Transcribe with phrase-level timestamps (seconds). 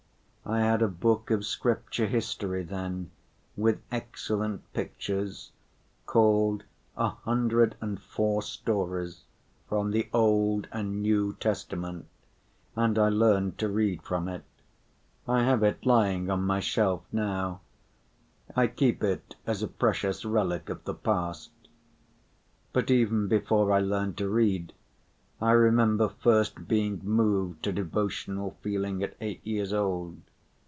[0.43, 3.11] I had a book of Scripture history then
[3.55, 5.51] with excellent pictures,
[6.05, 6.63] called
[6.97, 9.23] A Hundred and Four Stories
[9.69, 12.07] from the Old and New Testament,
[12.75, 14.43] and I learned to read from it.
[15.25, 17.61] I have it lying on my shelf now,
[18.53, 21.51] I keep it as a precious relic of the past.
[22.73, 24.73] But even before I learned to read,
[25.39, 30.19] I remember first being moved to devotional feeling at eight years old.